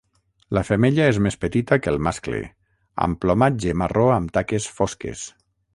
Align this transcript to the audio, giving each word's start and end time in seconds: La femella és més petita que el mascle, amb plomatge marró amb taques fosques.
La 0.57 0.61
femella 0.69 1.09
és 1.09 1.19
més 1.25 1.37
petita 1.45 1.79
que 1.83 1.93
el 1.93 2.01
mascle, 2.07 2.41
amb 3.09 3.23
plomatge 3.27 3.79
marró 3.83 4.11
amb 4.21 4.37
taques 4.39 4.71
fosques. 4.81 5.29